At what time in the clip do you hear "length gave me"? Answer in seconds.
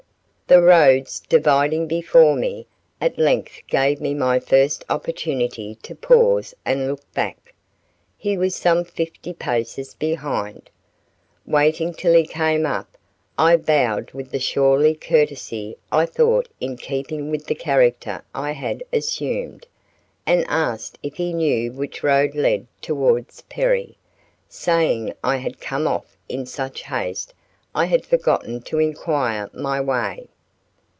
3.17-4.13